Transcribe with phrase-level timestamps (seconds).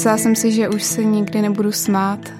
[0.00, 2.32] Myslela jsem si, že už se nikdy nebudu smát.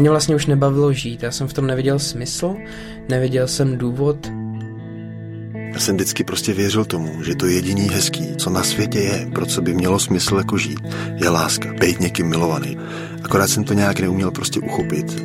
[0.00, 2.56] Mě vlastně už nebavilo žít, já jsem v tom neviděl smysl,
[3.08, 4.32] neviděl jsem důvod.
[5.72, 9.46] Já jsem vždycky prostě věřil tomu, že to jediný hezký, co na světě je, pro
[9.46, 10.80] co by mělo smysl jako žít,
[11.22, 12.78] je láska, být někým milovaný.
[13.24, 15.24] Akorát jsem to nějak neuměl prostě uchopit.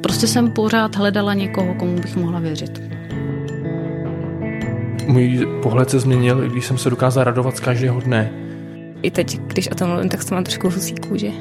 [0.00, 2.82] Prostě jsem pořád hledala někoho, komu bych mohla věřit.
[5.06, 8.41] Můj pohled se změnil, když jsem se dokázal radovat z každého dne.
[9.02, 11.34] I teď, když o tom mluvím, tak se mám trošku husí kůži.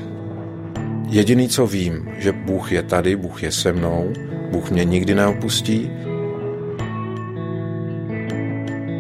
[1.10, 4.14] Jediný, co vím, že Bůh je tady, Bůh je se mnou,
[4.52, 5.92] Bůh mě nikdy neopustí.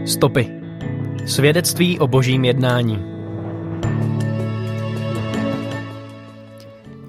[0.06, 0.48] Stopy.
[1.26, 3.06] Svědectví o božím jednání.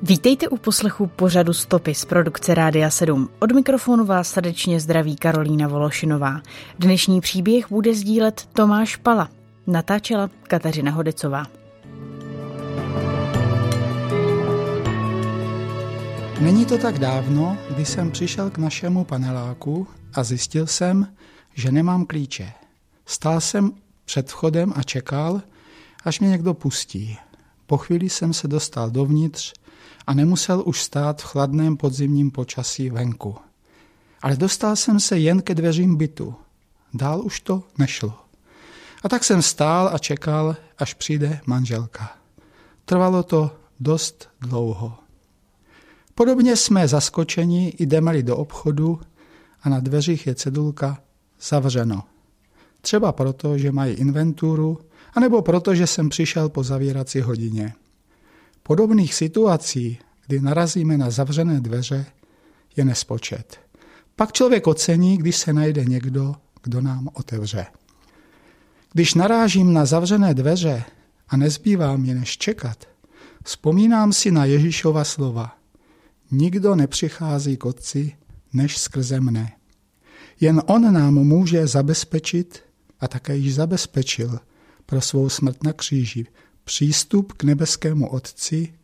[0.02, 3.29] Vítejte u poslechu pořadu Stopy z produkce Rádia 7.
[3.38, 6.41] Od mikrofonu vás srdečně zdraví Karolína Vološinová.
[6.79, 9.41] Dnešní příběh bude sdílet Tomáš Pala.
[9.66, 11.47] Natáčela Kateřina Hodecová.
[16.41, 21.15] Není to tak dávno, kdy jsem přišel k našemu paneláku a zjistil jsem,
[21.55, 22.52] že nemám klíče.
[23.07, 23.73] Stál jsem
[24.05, 25.43] před vchodem a čekal,
[26.05, 27.18] až mě někdo pustí.
[27.66, 29.52] Po chvíli jsem se dostal dovnitř
[30.07, 33.37] a nemusel už stát v chladném podzimním počasí venku.
[34.23, 36.35] Ale dostal jsem se jen ke dveřím bytu.
[36.95, 38.21] Dál už to nešlo.
[39.03, 42.17] A tak jsem stál a čekal, až přijde manželka.
[42.85, 43.51] Trvalo to
[43.81, 44.95] dost dlouho.
[46.15, 49.01] Podobně jsme zaskočeni, jdeme do obchodu
[49.63, 51.03] a na dveřích je cedulka
[51.41, 52.03] zavřeno.
[52.80, 54.79] Třeba proto, že mají inventuru,
[55.15, 57.75] anebo proto, že jsem přišel po zavírací hodině.
[58.63, 62.07] Podobných situací, kdy narazíme na zavřené dveře,
[62.77, 63.61] je nespočet.
[64.17, 67.67] Pak člověk ocení, když se najde někdo, kdo nám otevře.
[68.93, 70.84] Když narážím na zavřené dveře
[71.28, 72.88] a nezbývá mi než čekat,
[73.44, 75.59] vzpomínám si na Ježíšova slova.
[76.31, 78.17] Nikdo nepřichází k otci,
[78.53, 79.53] než skrze mne.
[80.41, 82.62] Jen on nám může zabezpečit
[83.00, 84.39] a také již zabezpečil
[84.87, 86.27] pro svou smrt na kříži
[86.65, 88.75] přístup k nebeskému Otci,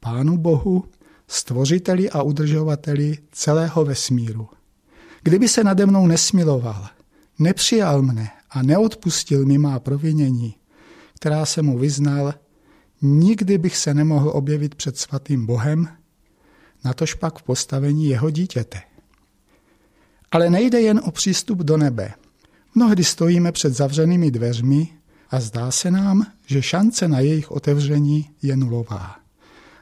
[0.00, 0.84] Pánu Bohu,
[1.28, 4.48] stvořiteli a udržovateli celého vesmíru.
[5.22, 6.88] Kdyby se nade mnou nesmiloval,
[7.38, 10.54] nepřijal mne a neodpustil mi má provinění,
[11.14, 12.34] která se mu vyznal,
[13.02, 15.88] nikdy bych se nemohl objevit před svatým Bohem,
[16.84, 18.80] natož pak v postavení jeho dítěte.
[20.32, 22.14] Ale nejde jen o přístup do nebe.
[22.74, 24.88] Mnohdy stojíme před zavřenými dveřmi
[25.30, 29.16] a zdá se nám, že šance na jejich otevření je nulová.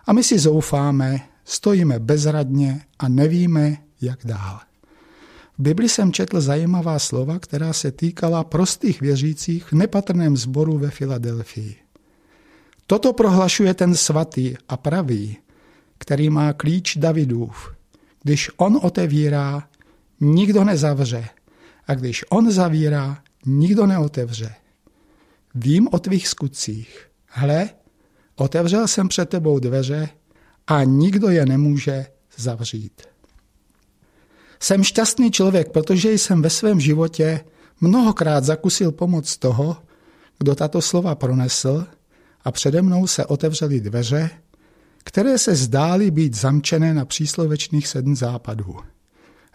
[0.06, 4.60] A my si zoufáme, stojíme bezradně a nevíme, jak dál.
[5.58, 10.90] V Bibli jsem četl zajímavá slova, která se týkala prostých věřících v nepatrném sboru ve
[10.90, 11.76] Filadelfii.
[12.86, 15.36] Toto prohlašuje ten svatý a pravý,
[15.98, 17.74] který má klíč Davidův.
[18.22, 19.68] Když on otevírá,
[20.20, 21.28] nikdo nezavře.
[21.86, 24.54] A když on zavírá, nikdo neotevře.
[25.54, 27.06] Vím o tvých skutcích.
[27.26, 27.70] Hle,
[28.36, 30.08] otevřel jsem před tebou dveře
[30.66, 33.11] a nikdo je nemůže zavřít.
[34.62, 37.40] Jsem šťastný člověk, protože jsem ve svém životě
[37.80, 39.76] mnohokrát zakusil pomoc toho,
[40.38, 41.86] kdo tato slova pronesl
[42.44, 44.30] a přede mnou se otevřely dveře,
[45.04, 48.76] které se zdály být zamčené na příslovečných sedm západů.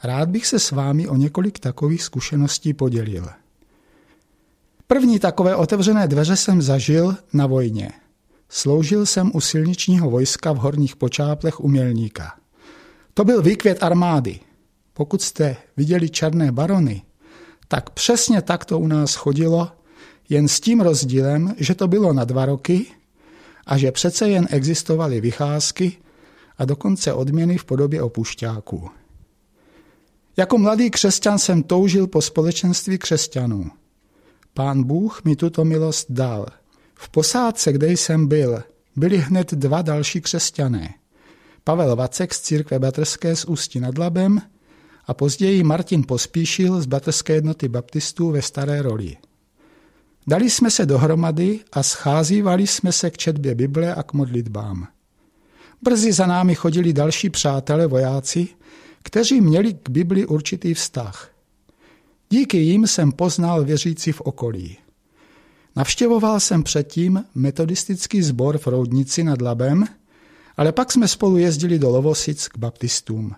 [0.03, 3.27] Rád bych se s vámi o několik takových zkušeností podělil.
[4.87, 7.91] První takové otevřené dveře jsem zažil na vojně.
[8.49, 12.33] Sloužil jsem u silničního vojska v horních počáplech umělníka.
[13.13, 14.39] To byl výkvět armády.
[14.97, 17.01] Pokud jste viděli černé barony,
[17.67, 19.71] tak přesně tak to u nás chodilo,
[20.29, 22.85] jen s tím rozdílem, že to bylo na dva roky
[23.65, 25.97] a že přece jen existovaly vycházky
[26.57, 28.89] a dokonce odměny v podobě opušťáků.
[30.37, 33.71] Jako mladý křesťan jsem toužil po společenství křesťanů.
[34.53, 36.45] Pán Bůh mi tuto milost dal.
[36.95, 38.63] V posádce, kde jsem byl,
[38.95, 40.93] byli hned dva další křesťané.
[41.63, 44.41] Pavel Vacek z církve Batrské z Ústí nad Labem
[45.07, 49.17] a později Martin Pospíšil z Batrské jednoty baptistů ve Staré roli.
[50.27, 54.87] Dali jsme se dohromady a scházívali jsme se k četbě Bible a k modlitbám.
[55.81, 58.47] Brzy za námi chodili další přátelé vojáci,
[59.03, 61.29] kteří měli k Bibli určitý vztah–
[62.29, 64.77] Díky jim jsem poznal věřící v okolí.
[65.75, 69.85] Navštěvoval jsem předtím metodistický sbor v Roudnici nad Labem,
[70.57, 73.35] ale pak jsme spolu jezdili do Lovosic k baptistům,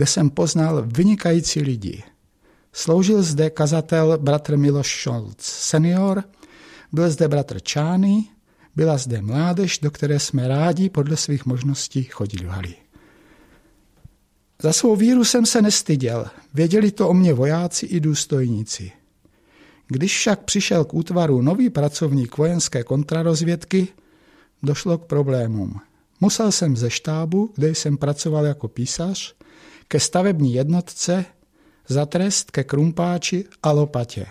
[0.00, 2.02] kde jsem poznal vynikající lidi.
[2.72, 6.24] Sloužil zde kazatel bratr Miloš Scholz senior,
[6.92, 8.24] byl zde bratr Čány,
[8.76, 12.76] Byla zde mládež, do které jsme rádi podle svých možností chodili.
[14.62, 16.26] Za svou víru jsem se nestyděl.
[16.54, 18.92] Věděli to o mě vojáci i důstojníci.
[19.88, 23.88] Když však přišel k útvaru nový pracovník vojenské kontrarozvědky,
[24.62, 25.80] došlo k problémům.
[26.20, 29.34] Musel jsem ze štábu, kde jsem pracoval jako písař,
[29.90, 31.24] ke stavební jednotce
[31.88, 34.26] za trest ke krumpáči a lopatě.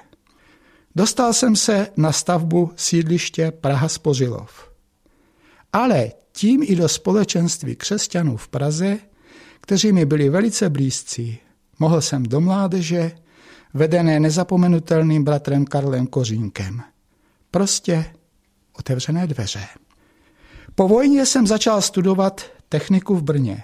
[0.95, 4.71] Dostal jsem se na stavbu sídliště Praha Spořilov.
[5.73, 8.97] Ale tím i do společenství křesťanů v Praze,
[9.61, 11.39] kteří mi byli velice blízcí.
[11.79, 13.11] Mohl jsem do mládeže,
[13.73, 16.81] vedené nezapomenutelným bratrem Karlem Kořínkem.
[17.51, 18.06] Prostě
[18.73, 19.63] otevřené dveře.
[20.75, 23.63] Po vojně jsem začal studovat techniku v Brně,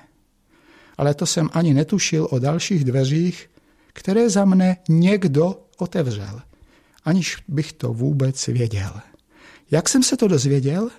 [0.98, 3.50] ale to jsem ani netušil o dalších dveřích,
[3.94, 6.42] které za mne někdo otevřel,
[7.06, 8.92] aniž bych to vůbec věděl.
[9.72, 10.90] Jak jsem se to dozvěděl?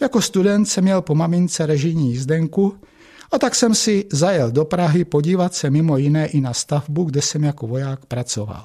[0.00, 2.76] Jako student jsem měl po mamince režijní jízdenku
[3.32, 7.22] a tak jsem si zajel do Prahy podívat se mimo jiné i na stavbu, kde
[7.22, 8.64] jsem jako voják pracoval.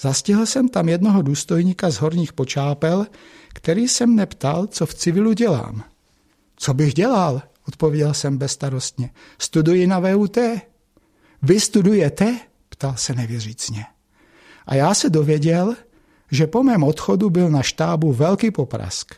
[0.00, 3.06] Zastihl jsem tam jednoho důstojníka z horních počápel,
[3.54, 5.84] který jsem neptal, co v civilu dělám.
[6.56, 7.42] Co bych dělal?
[7.68, 9.10] Odpověděl jsem bezstarostně.
[9.38, 10.38] Studuji na VUT.
[11.42, 12.38] Vy studujete?
[12.68, 13.84] Ptal se nevěřícně.
[14.66, 15.76] A já se dověděl,
[16.30, 19.14] že po mém odchodu byl na štábu velký poprask.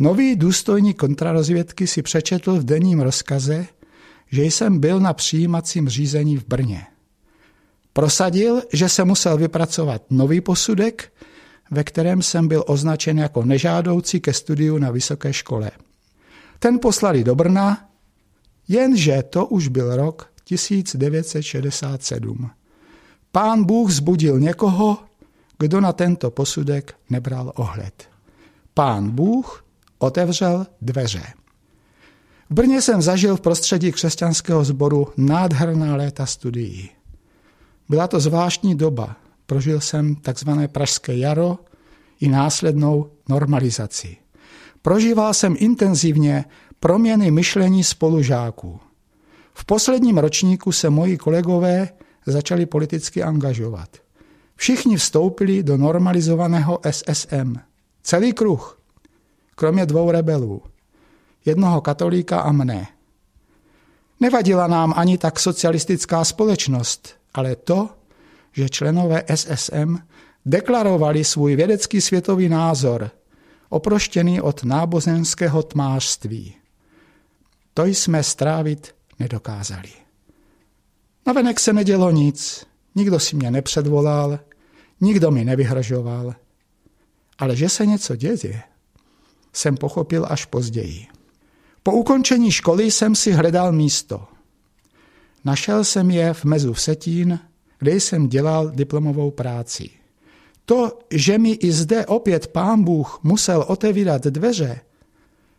[0.00, 3.66] Nový důstojník kontrarozvědky si přečetl v denním rozkaze,
[4.30, 6.86] že jsem byl na přijímacím řízení v Brně.
[7.92, 11.12] Prosadil, že se musel vypracovat nový posudek,
[11.70, 15.70] ve kterém jsem byl označen jako nežádoucí ke studiu na vysoké škole.
[16.64, 17.88] Ten poslali do Brna,
[18.68, 22.50] jenže to už byl rok 1967.
[23.32, 24.98] Pán Bůh zbudil někoho,
[25.58, 28.08] kdo na tento posudek nebral ohled.
[28.74, 29.64] Pán Bůh
[29.98, 31.22] otevřel dveře.
[32.50, 36.90] V Brně jsem zažil v prostředí křesťanského sboru nádherná léta studií.
[37.88, 39.16] Byla to zvláštní doba.
[39.46, 41.58] Prožil jsem takzvané pražské jaro
[42.20, 44.23] i následnou normalizaci.
[44.84, 46.44] Prožíval jsem intenzivně
[46.80, 48.80] proměny myšlení spolužáků.
[49.54, 51.88] V posledním ročníku se moji kolegové
[52.26, 53.88] začali politicky angažovat.
[54.56, 57.56] Všichni vstoupili do normalizovaného SSM.
[58.02, 58.80] Celý kruh,
[59.54, 60.62] kromě dvou rebelů
[61.44, 62.86] jednoho katolíka a mne.
[64.20, 67.88] Nevadila nám ani tak socialistická společnost, ale to,
[68.52, 69.98] že členové SSM
[70.46, 73.10] deklarovali svůj vědecký světový názor,
[73.74, 76.54] oproštěný od náboženského tmářství.
[77.74, 79.88] To jsme strávit nedokázali.
[81.26, 84.38] Navenek se nedělo nic, nikdo si mě nepředvolal,
[85.00, 86.34] nikdo mi nevyhrožoval,
[87.38, 88.62] ale že se něco děje,
[89.52, 91.06] jsem pochopil až později.
[91.82, 94.26] Po ukončení školy jsem si hledal místo.
[95.44, 97.38] Našel jsem je v Mezu v Setín,
[97.78, 99.90] kde jsem dělal diplomovou práci.
[100.64, 104.80] To, že mi i zde opět pán Bůh musel otevírat dveře,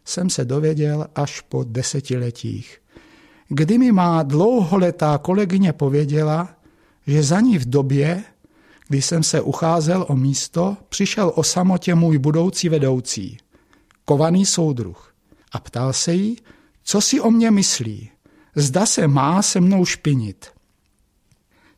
[0.06, 2.82] jsem se dověděl až po desetiletích,
[3.48, 6.50] kdy mi má dlouholetá kolegyně pověděla,
[7.08, 8.24] že za ní v době,
[8.88, 13.38] kdy jsem se ucházel o místo, přišel o samotě můj budoucí vedoucí,
[14.06, 15.14] kovaný soudruh
[15.52, 16.38] a ptal se jí,
[16.84, 18.10] co si o mě myslí,
[18.56, 20.46] zda se má se mnou špinit.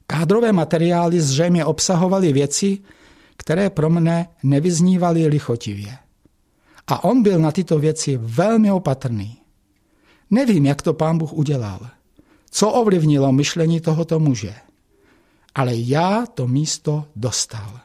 [0.07, 2.79] Kádrové materiály zřejmě obsahovaly věci,
[3.37, 5.97] které pro mne nevyznívaly lichotivě.
[6.87, 9.37] A on byl na tyto věci velmi opatrný.
[10.31, 11.79] Nevím, jak to pán Bůh udělal,
[12.49, 14.53] co ovlivnilo myšlení tohoto muže,
[15.55, 17.79] ale já to místo dostal.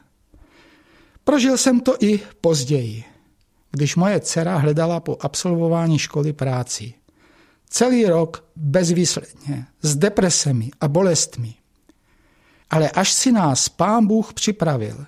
[1.23, 3.03] Prožil jsem to i později
[3.73, 6.93] když moje dcera hledala po absolvování školy práci.
[7.69, 11.53] Celý rok bezvýsledně, s depresemi a bolestmi.
[12.69, 15.05] Ale až si nás pán Bůh připravil,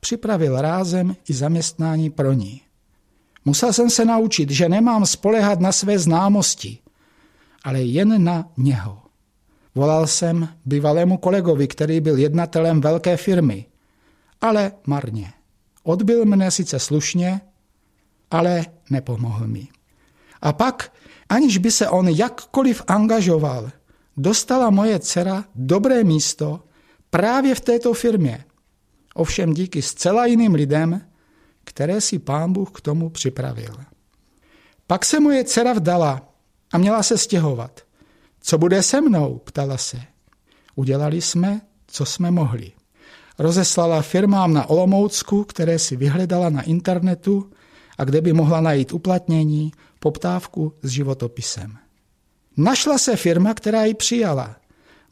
[0.00, 2.60] připravil rázem i zaměstnání pro ní.
[3.44, 6.78] Musel jsem se naučit, že nemám spolehat na své známosti,
[7.64, 9.02] ale jen na něho.
[9.74, 13.66] Volal jsem bývalému kolegovi, který byl jednatelem velké firmy,
[14.40, 15.32] ale marně.
[15.82, 17.40] Odbil mne sice slušně,
[18.30, 19.68] ale nepomohl mi.
[20.42, 20.92] A pak,
[21.28, 23.70] aniž by se on jakkoliv angažoval,
[24.16, 26.60] dostala moje dcera dobré místo
[27.10, 28.44] právě v této firmě.
[29.18, 31.00] Ovšem díky zcela jiným lidem,
[31.64, 33.74] které si pán Bůh k tomu připravil.
[34.86, 36.28] Pak se moje dcera vdala
[36.72, 37.80] a měla se stěhovat.
[38.40, 39.38] Co bude se mnou?
[39.44, 40.00] ptala se.
[40.74, 42.72] Udělali jsme, co jsme mohli.
[43.38, 47.50] Rozeslala firmám na Olomoucku, které si vyhledala na internetu,
[47.98, 51.76] a kde by mohla najít uplatnění, poptávku s životopisem.
[52.56, 54.56] Našla se firma, která ji přijala,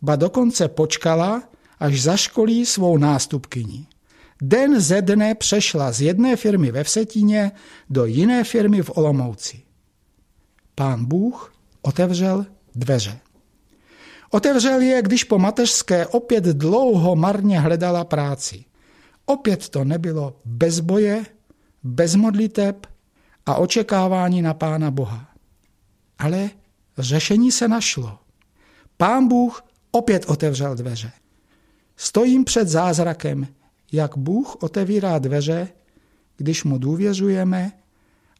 [0.03, 1.43] ba dokonce počkala,
[1.79, 3.87] až zaškolí svou nástupkyni.
[4.43, 7.53] Den ze dne přešla z jedné firmy ve Vsetíně
[7.91, 9.63] do jiné firmy v Olomouci.
[10.75, 13.19] Pán Bůh otevřel dveře.
[14.31, 18.65] Otevřel je, když po mateřské opět dlouho marně hledala práci.
[19.27, 21.27] Opět to nebylo bez boje,
[21.83, 22.87] bez modliteb
[23.47, 25.29] a očekávání na Pána Boha.
[26.19, 26.51] Ale
[26.99, 28.19] řešení se našlo.
[28.97, 31.13] Pán Bůh opět otevřel dveře.
[31.97, 33.47] Stojím před zázrakem,
[33.93, 35.69] jak Bůh otevírá dveře,
[36.37, 37.73] když mu důvěřujeme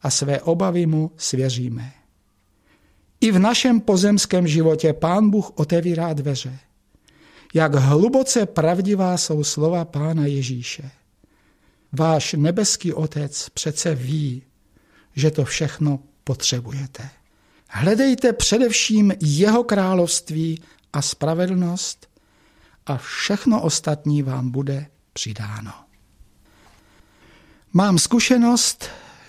[0.03, 1.93] a své obavy mu svěříme.
[3.21, 6.59] I v našem pozemském životě Pán Bůh otevírá dveře.
[7.55, 10.91] Jak hluboce pravdivá jsou slova Pána Ježíše.
[11.93, 14.43] Váš nebeský Otec přece ví,
[15.15, 17.11] že to všechno potřebujete.
[17.69, 20.63] Hledejte především jeho království
[20.93, 22.07] a spravedlnost
[22.87, 25.73] a všechno ostatní vám bude přidáno.
[27.73, 28.85] Mám zkušenost,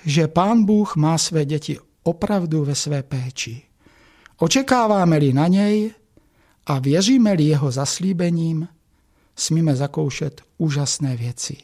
[0.05, 3.61] že Pán Bůh má své děti opravdu ve své péči.
[4.37, 5.93] Očekáváme-li na něj
[6.65, 8.67] a věříme-li jeho zaslíbením,
[9.35, 11.57] smíme zakoušet úžasné věci.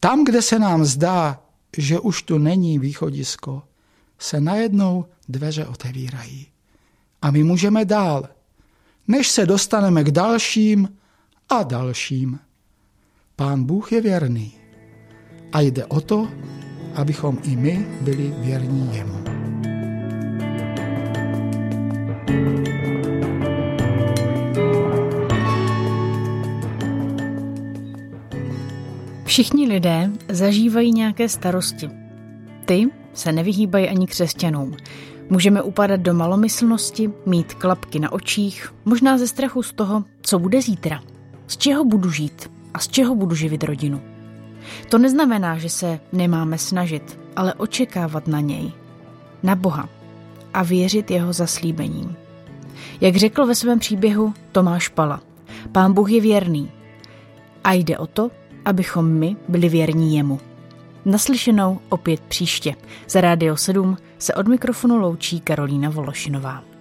[0.00, 1.42] Tam, kde se nám zdá,
[1.78, 3.62] že už tu není východisko,
[4.18, 6.46] se najednou dveře otevírají.
[7.22, 8.28] A my můžeme dál,
[9.08, 10.98] než se dostaneme k dalším
[11.48, 12.38] a dalším.
[13.36, 14.52] Pán Bůh je věrný
[15.52, 16.28] a jde o to,
[16.94, 19.14] abychom i my byli věrní jemu.
[29.24, 31.90] Všichni lidé zažívají nějaké starosti.
[32.64, 34.76] Ty se nevyhýbají ani křesťanům.
[35.30, 40.62] Můžeme upadat do malomyslnosti, mít klapky na očích, možná ze strachu z toho, co bude
[40.62, 41.02] zítra.
[41.46, 44.00] Z čeho budu žít a z čeho budu živit rodinu.
[44.88, 48.72] To neznamená, že se nemáme snažit, ale očekávat na něj,
[49.42, 49.88] na Boha
[50.54, 52.16] a věřit jeho zaslíbením.
[53.00, 55.20] Jak řekl ve svém příběhu Tomáš Pala,
[55.72, 56.70] pán Bůh je věrný
[57.64, 58.30] a jde o to,
[58.64, 60.40] abychom my byli věrní jemu.
[61.04, 62.74] Naslyšenou opět příště.
[63.08, 66.71] Za Rádio 7 se od mikrofonu loučí Karolína Vološinová.